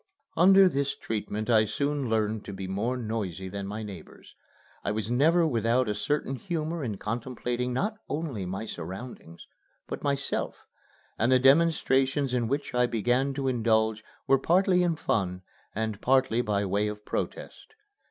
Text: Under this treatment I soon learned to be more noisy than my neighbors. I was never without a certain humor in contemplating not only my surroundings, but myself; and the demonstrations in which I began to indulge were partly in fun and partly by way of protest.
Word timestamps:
Under 0.35 0.67
this 0.67 0.95
treatment 0.95 1.47
I 1.47 1.65
soon 1.65 2.09
learned 2.09 2.43
to 2.45 2.53
be 2.53 2.67
more 2.67 2.97
noisy 2.97 3.49
than 3.49 3.67
my 3.67 3.83
neighbors. 3.83 4.33
I 4.83 4.89
was 4.89 5.11
never 5.11 5.45
without 5.45 5.87
a 5.87 5.93
certain 5.93 6.37
humor 6.37 6.83
in 6.83 6.97
contemplating 6.97 7.71
not 7.71 7.99
only 8.09 8.47
my 8.47 8.65
surroundings, 8.65 9.45
but 9.87 10.01
myself; 10.01 10.65
and 11.19 11.31
the 11.31 11.37
demonstrations 11.37 12.33
in 12.33 12.47
which 12.47 12.73
I 12.73 12.87
began 12.87 13.35
to 13.35 13.47
indulge 13.47 14.03
were 14.25 14.39
partly 14.39 14.81
in 14.81 14.95
fun 14.95 15.43
and 15.75 16.01
partly 16.01 16.41
by 16.41 16.65
way 16.65 16.87
of 16.87 17.05
protest. 17.05 17.75